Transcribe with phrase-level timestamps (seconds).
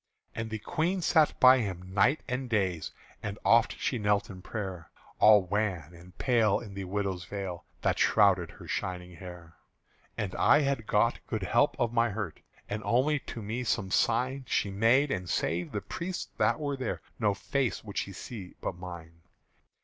[0.33, 4.89] And the Queen sat by him night and days And oft she knelt in prayer,
[5.19, 9.57] All wan and pale in the widow's veil That shrouded her shining hair.
[10.17, 14.45] And I had got good help of my hurt: And only to me some sign
[14.47, 18.73] She made; and save the priests that were there No face would she see but
[18.75, 19.21] mine.